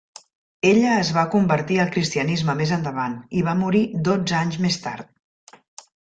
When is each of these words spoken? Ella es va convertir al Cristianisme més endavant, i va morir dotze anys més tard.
Ella 0.67 0.93
es 1.01 1.09
va 1.17 1.25
convertir 1.33 1.75
al 1.83 1.91
Cristianisme 1.95 2.55
més 2.61 2.71
endavant, 2.77 3.17
i 3.41 3.43
va 3.49 3.53
morir 3.59 3.81
dotze 4.09 4.39
anys 4.39 4.57
més 4.65 4.79
tard. 4.87 5.85